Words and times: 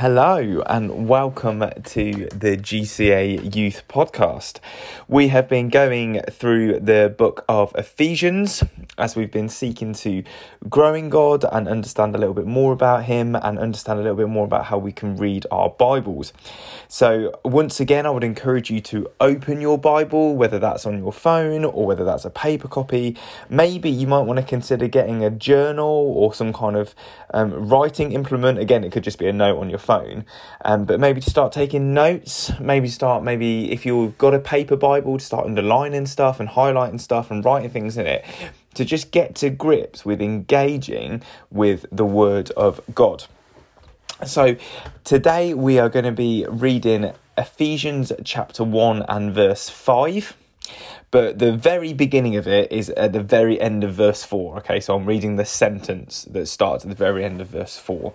Hello 0.00 0.62
and 0.68 1.08
welcome 1.08 1.58
to 1.58 2.28
the 2.32 2.56
GCA 2.56 3.52
Youth 3.56 3.82
Podcast. 3.88 4.60
We 5.08 5.26
have 5.26 5.48
been 5.48 5.70
going 5.70 6.20
through 6.30 6.78
the 6.78 7.12
book 7.18 7.44
of 7.48 7.74
Ephesians 7.76 8.62
as 8.98 9.16
we've 9.16 9.30
been 9.30 9.48
seeking 9.48 9.94
to 9.94 10.22
grow 10.68 10.94
in 10.94 11.08
God 11.08 11.44
and 11.50 11.68
understand 11.68 12.14
a 12.14 12.18
little 12.18 12.34
bit 12.34 12.46
more 12.46 12.72
about 12.72 13.04
Him 13.04 13.34
and 13.36 13.58
understand 13.58 14.00
a 14.00 14.02
little 14.02 14.16
bit 14.16 14.28
more 14.28 14.44
about 14.44 14.66
how 14.66 14.78
we 14.78 14.92
can 14.92 15.16
read 15.16 15.46
our 15.50 15.70
Bibles. 15.70 16.32
So, 16.88 17.38
once 17.44 17.80
again, 17.80 18.06
I 18.06 18.10
would 18.10 18.24
encourage 18.24 18.70
you 18.70 18.80
to 18.82 19.10
open 19.20 19.60
your 19.60 19.78
Bible, 19.78 20.36
whether 20.36 20.58
that's 20.58 20.86
on 20.86 20.98
your 20.98 21.12
phone 21.12 21.64
or 21.64 21.86
whether 21.86 22.04
that's 22.04 22.24
a 22.24 22.30
paper 22.30 22.68
copy. 22.68 23.16
Maybe 23.48 23.90
you 23.90 24.06
might 24.06 24.22
want 24.22 24.38
to 24.38 24.44
consider 24.44 24.88
getting 24.88 25.24
a 25.24 25.30
journal 25.30 25.86
or 25.86 26.34
some 26.34 26.52
kind 26.52 26.76
of 26.76 26.94
um, 27.32 27.68
writing 27.68 28.12
implement. 28.12 28.58
Again, 28.58 28.84
it 28.84 28.92
could 28.92 29.04
just 29.04 29.18
be 29.18 29.28
a 29.28 29.32
note 29.32 29.58
on 29.58 29.70
your 29.70 29.78
phone, 29.78 30.24
um, 30.64 30.84
but 30.84 30.98
maybe 30.98 31.20
to 31.20 31.30
start 31.30 31.52
taking 31.52 31.94
notes, 31.94 32.50
maybe 32.58 32.88
start, 32.88 33.22
maybe 33.22 33.70
if 33.70 33.86
you've 33.86 34.16
got 34.18 34.34
a 34.34 34.38
paper 34.38 34.76
Bible, 34.76 35.18
to 35.18 35.24
start 35.24 35.46
underlining 35.46 36.06
stuff 36.06 36.40
and 36.40 36.48
highlighting 36.48 37.00
stuff 37.00 37.30
and 37.30 37.44
writing 37.44 37.70
things 37.70 37.96
in 37.96 38.06
it, 38.06 38.24
to 38.78 38.84
just 38.84 39.10
get 39.10 39.34
to 39.34 39.50
grips 39.50 40.04
with 40.04 40.22
engaging 40.22 41.22
with 41.50 41.84
the 41.92 42.04
Word 42.04 42.50
of 42.52 42.80
God. 42.94 43.24
So 44.24 44.56
today 45.04 45.52
we 45.52 45.78
are 45.78 45.88
going 45.88 46.04
to 46.04 46.12
be 46.12 46.46
reading 46.48 47.12
Ephesians 47.36 48.12
chapter 48.24 48.64
1 48.64 49.04
and 49.08 49.34
verse 49.34 49.68
5 49.68 50.36
but 51.10 51.38
the 51.38 51.52
very 51.52 51.92
beginning 51.92 52.36
of 52.36 52.46
it 52.46 52.70
is 52.70 52.90
at 52.90 53.12
the 53.12 53.22
very 53.22 53.60
end 53.60 53.82
of 53.82 53.94
verse 53.94 54.24
4. 54.24 54.58
Okay, 54.58 54.78
so 54.78 54.94
I'm 54.94 55.06
reading 55.06 55.36
the 55.36 55.44
sentence 55.44 56.24
that 56.30 56.46
starts 56.46 56.84
at 56.84 56.90
the 56.90 56.96
very 56.96 57.24
end 57.24 57.40
of 57.40 57.48
verse 57.48 57.78
4. 57.78 58.12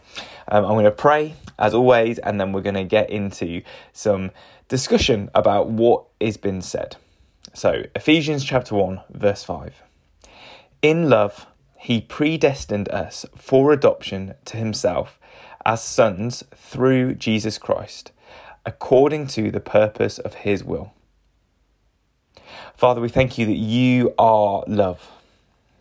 Um, 0.47 0.63
I'm 0.63 0.73
going 0.73 0.85
to 0.85 0.91
pray, 0.91 1.33
as 1.57 1.73
always, 1.73 2.19
and 2.19 2.39
then 2.39 2.51
we're 2.53 2.61
going 2.61 2.75
to 2.75 2.83
get 2.83 3.09
into 3.09 3.63
some 3.93 4.29
discussion 4.67 5.31
about 5.33 5.69
what 5.69 6.05
is 6.19 6.37
been 6.37 6.61
said. 6.61 6.97
So, 7.55 7.83
Ephesians 7.95 8.43
chapter 8.43 8.75
1, 8.75 9.01
verse 9.09 9.43
5. 9.43 9.81
In 10.83 11.09
love, 11.09 11.47
he 11.79 11.99
predestined 12.01 12.89
us 12.89 13.25
for 13.35 13.73
adoption 13.73 14.35
to 14.45 14.57
himself 14.57 15.19
as 15.65 15.83
sons 15.83 16.43
through 16.55 17.15
Jesus 17.15 17.57
Christ, 17.57 18.11
according 18.65 19.27
to 19.27 19.49
the 19.49 19.59
purpose 19.61 20.19
of 20.19 20.35
his 20.35 20.63
will 20.63 20.93
Father, 22.75 23.01
we 23.01 23.09
thank 23.09 23.37
you 23.37 23.45
that 23.45 23.57
you 23.57 24.13
are 24.17 24.63
love. 24.67 25.09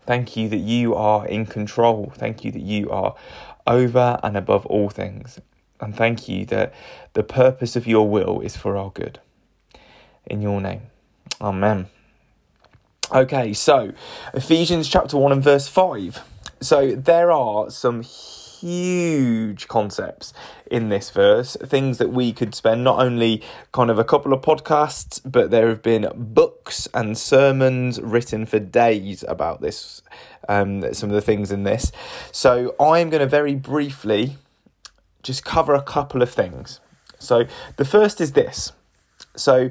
Thank 0.07 0.37
you 0.37 0.49
that 0.49 0.59
you 0.59 0.95
are 0.95 1.27
in 1.27 1.47
control. 1.47 2.13
Thank 2.17 2.45
you 2.45 2.53
that 2.53 2.63
you 2.63 2.91
are 2.91 3.15
over 3.67 4.19
and 4.23 4.37
above 4.37 4.67
all 4.67 4.91
things. 4.91 5.41
And 5.81 5.97
thank 5.97 6.29
you 6.29 6.45
that 6.47 6.73
the 7.15 7.23
purpose 7.23 7.77
of 7.77 7.87
your 7.87 8.09
will 8.09 8.41
is 8.41 8.57
for 8.57 8.77
our 8.77 8.91
good. 8.91 9.21
In 10.27 10.43
your 10.43 10.61
name. 10.61 10.83
Amen. 11.41 11.89
Okay, 13.13 13.53
so 13.53 13.93
Ephesians 14.33 14.89
chapter 14.89 15.19
1 15.19 15.33
and 15.33 15.45
verse 15.45 15.69
5. 15.69 16.23
So 16.63 16.93
there 16.95 17.31
are 17.31 17.69
some 17.69 18.01
huge 18.01 19.69
concepts 19.69 20.33
in 20.71 20.89
this 20.89 21.11
verse, 21.11 21.59
things 21.63 21.99
that 21.99 22.09
we 22.09 22.33
could 22.33 22.55
spend 22.55 22.85
not 22.85 23.01
only 23.01 23.43
kind 23.71 23.91
of 23.91 23.99
a 23.99 24.05
couple 24.05 24.33
of 24.33 24.41
podcasts, 24.41 25.21
but 25.27 25.51
there 25.51 25.69
have 25.69 25.83
been 25.83 26.09
books 26.15 26.89
and 26.95 27.19
sermons 27.19 28.01
written 28.01 28.47
for 28.47 28.59
days 28.59 29.23
about 29.29 29.61
this, 29.61 30.01
um, 30.49 30.95
some 30.95 31.11
of 31.11 31.15
the 31.15 31.21
things 31.21 31.53
in 31.53 31.65
this. 31.65 31.93
So 32.31 32.75
I'm 32.81 33.11
going 33.11 33.21
to 33.21 33.27
very 33.27 33.55
briefly 33.55 34.39
just 35.23 35.45
cover 35.45 35.75
a 35.75 35.83
couple 35.83 36.23
of 36.23 36.31
things. 36.31 36.81
So 37.19 37.45
the 37.77 37.85
first 37.85 38.23
is 38.23 38.33
this. 38.33 38.73
So 39.37 39.71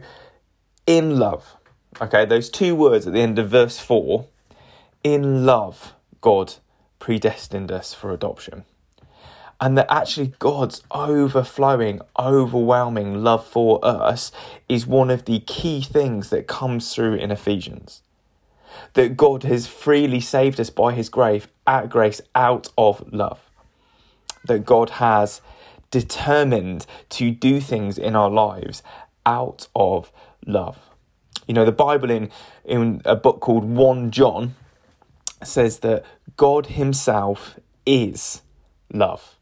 in 0.85 1.17
love, 1.17 1.55
okay, 1.99 2.25
those 2.25 2.49
two 2.49 2.75
words 2.75 3.07
at 3.07 3.13
the 3.13 3.21
end 3.21 3.39
of 3.39 3.49
verse 3.49 3.79
4 3.79 4.25
in 5.03 5.45
love, 5.45 5.93
God 6.21 6.55
predestined 6.99 7.71
us 7.71 7.93
for 7.93 8.11
adoption 8.11 8.65
and 9.61 9.77
that 9.77 9.91
actually 9.91 10.33
God's 10.39 10.81
overflowing, 10.89 12.01
overwhelming 12.17 13.23
love 13.23 13.45
for 13.45 13.79
us 13.85 14.31
is 14.67 14.87
one 14.87 15.11
of 15.11 15.25
the 15.25 15.39
key 15.41 15.81
things 15.81 16.31
that 16.31 16.47
comes 16.47 16.93
through 16.93 17.13
in 17.13 17.29
Ephesians. 17.29 18.01
That 18.95 19.15
God 19.15 19.43
has 19.43 19.67
freely 19.67 20.19
saved 20.19 20.59
us 20.59 20.71
by 20.71 20.93
his 20.93 21.09
grace, 21.09 21.45
at 21.67 21.89
grace 21.89 22.21
out 22.33 22.69
of 22.75 23.13
love. 23.13 23.39
That 24.45 24.65
God 24.65 24.91
has 24.91 25.41
determined 25.91 26.87
to 27.09 27.29
do 27.29 27.61
things 27.61 27.99
in 27.99 28.15
our 28.15 28.31
lives 28.31 28.81
out 29.27 29.67
of 29.75 30.11
love. 30.43 30.79
You 31.47 31.53
know, 31.53 31.65
the 31.65 31.71
Bible 31.71 32.09
in, 32.09 32.29
in 32.65 33.01
a 33.05 33.15
book 33.15 33.39
called 33.39 33.63
1 33.63 34.11
John 34.11 34.55
says 35.43 35.79
that 35.79 36.05
God 36.37 36.67
himself 36.67 37.59
is 37.85 38.41
love 38.93 39.37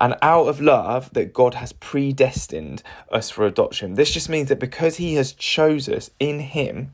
and 0.00 0.16
out 0.22 0.48
of 0.48 0.60
love 0.60 1.12
that 1.12 1.34
God 1.34 1.54
has 1.54 1.74
predestined 1.74 2.82
us 3.12 3.28
for 3.28 3.46
adoption. 3.46 3.94
This 3.94 4.10
just 4.10 4.30
means 4.30 4.48
that 4.48 4.58
because 4.58 4.96
He 4.96 5.14
has 5.14 5.32
chosen 5.32 5.94
us 5.94 6.10
in 6.18 6.40
Him, 6.40 6.92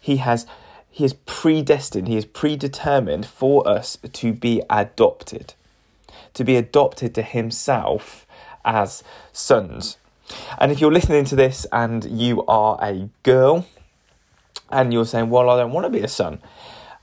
He 0.00 0.16
has 0.16 0.44
He 0.90 1.04
is 1.04 1.14
predestined, 1.24 2.08
He 2.08 2.16
is 2.16 2.26
predetermined 2.26 3.26
for 3.26 3.66
us 3.66 3.96
to 4.12 4.32
be 4.32 4.60
adopted, 4.68 5.54
to 6.34 6.42
be 6.42 6.56
adopted 6.56 7.14
to 7.14 7.22
Himself 7.22 8.26
as 8.64 9.04
sons. 9.32 9.96
And 10.58 10.72
if 10.72 10.80
you're 10.80 10.92
listening 10.92 11.24
to 11.26 11.36
this 11.36 11.66
and 11.72 12.04
you 12.04 12.44
are 12.46 12.78
a 12.82 13.08
girl 13.22 13.66
and 14.70 14.92
you're 14.92 15.06
saying, 15.06 15.30
Well, 15.30 15.50
I 15.50 15.56
don't 15.56 15.72
want 15.72 15.86
to 15.86 15.90
be 15.90 16.00
a 16.00 16.08
son, 16.08 16.40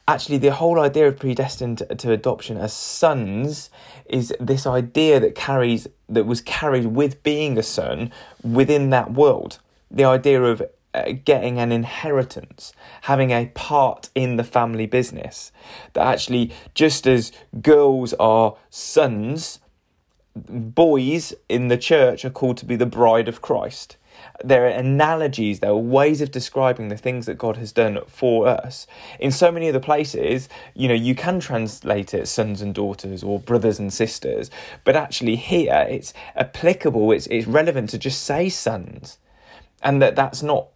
actually 0.08 0.38
the 0.38 0.52
whole 0.52 0.80
idea 0.80 1.08
of 1.08 1.20
predestined 1.20 1.84
to 1.98 2.12
adoption 2.12 2.58
as 2.58 2.74
sons 2.74 3.70
is 4.06 4.34
this 4.40 4.68
idea 4.68 5.20
that 5.20 5.36
carries 5.36 5.88
that 6.08 6.26
was 6.26 6.42
carried 6.42 6.88
with 6.88 7.24
being 7.24 7.58
a 7.58 7.64
son 7.64 8.12
within 8.44 8.92
that 8.92 9.14
world. 9.14 9.60
The 9.90 10.06
idea 10.06 10.42
of 10.44 10.62
uh, 10.94 11.14
getting 11.26 11.60
an 11.60 11.72
inheritance 11.72 12.72
having 13.02 13.32
a 13.32 13.48
part 13.48 14.10
in 14.16 14.38
the 14.38 14.44
family 14.44 14.86
business 14.86 15.52
that 15.94 16.08
actually 16.08 16.54
just 16.74 17.06
as 17.06 17.32
girls 17.62 18.14
are 18.14 18.56
sons 18.70 19.60
boys 20.36 21.34
in 21.48 21.70
the 21.70 21.78
church 21.78 22.26
are 22.26 22.30
called 22.30 22.58
to 22.58 22.66
be 22.66 22.76
the 22.76 22.86
bride 22.86 23.28
of 23.28 23.42
Christ 23.42 23.98
there 24.44 24.66
are 24.66 24.70
analogies, 24.70 25.60
there 25.60 25.72
are 25.72 25.78
ways 25.78 26.22
of 26.22 26.32
describing 26.32 26.90
the 26.90 26.98
things 26.98 27.26
that 27.26 27.38
God 27.38 27.58
has 27.58 27.72
done 27.72 28.00
for 28.08 28.48
us. 28.48 28.88
In 29.20 29.32
so 29.32 29.52
many 29.52 29.70
other 29.70 29.80
places, 29.80 30.50
you 30.74 30.88
know, 30.88 30.94
you 30.94 31.16
can 31.16 31.40
translate 31.40 32.14
it 32.14 32.28
sons 32.28 32.62
and 32.62 32.74
daughters 32.74 33.24
or 33.24 33.40
brothers 33.40 33.80
and 33.80 33.94
sisters, 33.94 34.52
but 34.84 34.96
actually 34.96 35.36
here 35.36 35.86
it's 35.90 36.14
applicable, 36.36 37.12
it's, 37.12 37.28
it's 37.28 37.48
relevant 37.48 37.90
to 37.92 37.98
just 37.98 38.24
say 38.24 38.50
sons. 38.50 39.18
And 39.82 40.02
that 40.02 40.16
that's 40.16 40.42
not 40.42 40.68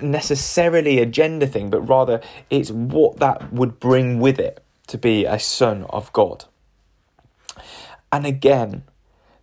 necessarily 0.00 0.98
a 0.98 1.06
gender 1.06 1.46
thing, 1.46 1.70
but 1.70 1.82
rather 1.82 2.20
it's 2.50 2.70
what 2.70 3.18
that 3.18 3.52
would 3.52 3.78
bring 3.78 4.18
with 4.18 4.38
it 4.38 4.64
to 4.88 4.98
be 4.98 5.24
a 5.24 5.38
son 5.38 5.84
of 5.90 6.12
God. 6.12 6.46
And 8.12 8.26
again, 8.26 8.84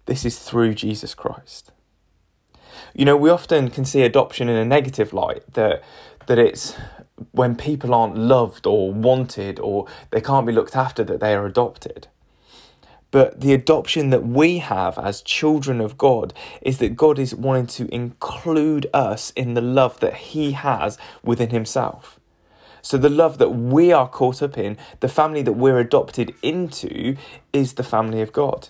this 0.05 0.23
is 0.23 0.39
through 0.39 0.75
Jesus 0.75 1.15
Christ. 1.15 1.71
You 2.93 3.03
know, 3.03 3.17
we 3.17 3.29
often 3.29 3.69
can 3.69 3.83
see 3.83 4.03
adoption 4.03 4.47
in 4.47 4.55
a 4.55 4.65
negative 4.65 5.11
light 5.11 5.53
that 5.53 5.83
that 6.27 6.37
it's 6.37 6.75
when 7.31 7.55
people 7.55 7.93
aren't 7.93 8.15
loved 8.15 8.67
or 8.67 8.93
wanted 8.93 9.59
or 9.59 9.87
they 10.11 10.21
can't 10.21 10.45
be 10.45 10.53
looked 10.53 10.75
after 10.75 11.03
that 11.03 11.19
they 11.19 11.33
are 11.33 11.45
adopted. 11.45 12.07
But 13.11 13.41
the 13.41 13.53
adoption 13.53 14.11
that 14.11 14.23
we 14.23 14.59
have 14.59 14.99
as 14.99 15.21
children 15.23 15.81
of 15.81 15.97
God 15.97 16.33
is 16.61 16.77
that 16.77 16.95
God 16.95 17.17
is 17.17 17.33
wanting 17.33 17.65
to 17.67 17.93
include 17.93 18.85
us 18.93 19.31
in 19.31 19.55
the 19.55 19.61
love 19.61 19.99
that 20.01 20.13
He 20.13 20.51
has 20.51 20.99
within 21.23 21.49
Himself. 21.49 22.18
So, 22.81 22.97
the 22.97 23.09
love 23.09 23.37
that 23.37 23.49
we 23.49 23.91
are 23.91 24.07
caught 24.07 24.41
up 24.41 24.57
in, 24.57 24.77
the 24.99 25.09
family 25.09 25.41
that 25.41 25.53
we're 25.53 25.79
adopted 25.79 26.33
into, 26.41 27.15
is 27.51 27.73
the 27.73 27.83
family 27.83 28.21
of 28.21 28.31
God. 28.31 28.69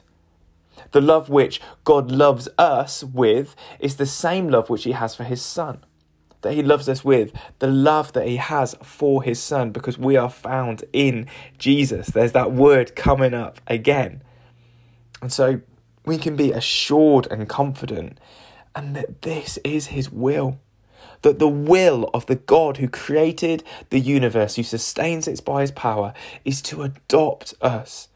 The 0.92 1.02
love 1.02 1.30
which 1.30 1.62
God 1.84 2.12
loves 2.12 2.48
us 2.58 3.04
with 3.04 3.56
is 3.80 3.98
the 3.98 4.06
same 4.06 4.50
love 4.50 4.70
which 4.70 4.84
He 4.84 4.94
has 4.94 5.16
for 5.16 5.24
His 5.24 5.42
Son. 5.42 5.84
That 6.42 6.54
He 6.54 6.64
loves 6.64 6.88
us 6.88 7.04
with, 7.04 7.32
the 7.60 7.68
love 7.68 8.14
that 8.14 8.28
He 8.28 8.38
has 8.38 8.76
for 8.82 9.24
His 9.24 9.42
Son, 9.42 9.72
because 9.72 9.98
we 9.98 10.16
are 10.18 10.30
found 10.30 10.86
in 10.94 11.28
Jesus. 11.58 12.08
There's 12.08 12.32
that 12.32 12.52
word 12.52 12.96
coming 12.96 13.34
up 13.34 13.62
again. 13.68 14.24
And 15.22 15.32
so 15.32 15.62
we 16.06 16.18
can 16.18 16.36
be 16.36 16.52
assured 16.52 17.28
and 17.30 17.48
confident, 17.48 18.20
and 18.74 18.96
that 18.96 19.22
this 19.22 19.60
is 19.64 19.88
His 19.88 20.10
will 20.10 20.60
that 21.22 21.40
the 21.40 21.48
will 21.48 22.10
of 22.14 22.26
the 22.26 22.36
God 22.36 22.78
who 22.78 22.88
created 22.88 23.64
the 23.90 24.00
universe, 24.00 24.56
who 24.56 24.64
sustains 24.64 25.28
it 25.28 25.44
by 25.44 25.62
his 25.62 25.72
power, 25.72 26.14
is 26.46 26.62
to 26.64 26.84
adopt 26.84 27.54
us. 27.62 28.08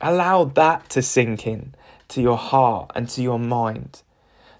Allow 0.00 0.44
that 0.44 0.88
to 0.90 1.02
sink 1.02 1.46
in 1.46 1.74
to 2.08 2.20
your 2.20 2.36
heart 2.36 2.90
and 2.94 3.08
to 3.10 3.22
your 3.22 3.38
mind. 3.38 4.02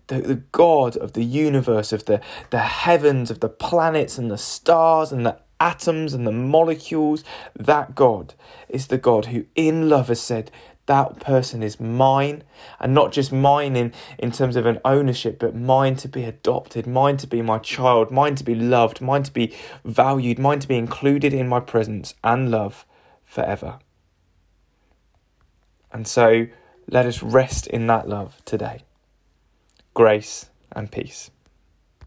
The, 0.09 0.21
the 0.21 0.43
God 0.53 0.97
of 0.97 1.13
the 1.13 1.25
universe, 1.25 1.93
of 1.93 2.05
the, 2.05 2.21
the 2.51 2.61
heavens, 2.61 3.31
of 3.31 3.41
the 3.41 3.49
planets 3.49 4.19
and 4.19 4.31
the 4.31 4.39
stars 4.39 5.13
and 5.13 5.25
the 5.25 5.39
atoms 5.61 6.13
and 6.13 6.27
the 6.27 6.33
molecules, 6.33 7.25
that 7.55 7.95
God 7.95 8.35
is 8.69 8.89
the 8.89 8.99
God 8.99 9.27
who, 9.27 9.47
in 9.55 9.89
love, 9.89 10.09
has 10.09 10.21
said, 10.21 10.51
that 10.87 11.21
person 11.21 11.63
is 11.63 11.79
mine 11.79 12.43
and 12.81 12.93
not 12.93 13.13
just 13.13 13.33
mine 13.33 13.77
in, 13.77 13.93
in 14.19 14.33
terms 14.33 14.57
of 14.57 14.67
an 14.67 14.81
ownership 14.85 15.39
but 15.39 15.55
mine 15.55 15.95
to 15.97 16.09
be 16.09 16.25
adopted 16.25 16.87
mine 16.87 17.17
to 17.17 17.27
be 17.27 17.41
my 17.41 17.59
child 17.59 18.11
mine 18.11 18.35
to 18.35 18.45
be 18.45 18.55
loved 18.55 19.01
mine 19.01 19.23
to 19.23 19.33
be 19.33 19.55
valued 19.85 20.39
mine 20.39 20.59
to 20.59 20.69
be 20.69 20.77
included 20.77 21.33
in 21.33 21.49
my 21.49 21.61
presence 21.61 22.15
and 22.25 22.51
love 22.51 22.85
forever. 23.25 23.79
And 25.93 26.07
so 26.07 26.47
let 26.89 27.07
us 27.07 27.23
rest 27.23 27.67
in 27.67 27.87
that 27.87 28.09
love 28.09 28.43
today. 28.45 28.83
Grace 29.95 30.47
and 30.73 30.91
peace 30.91 31.31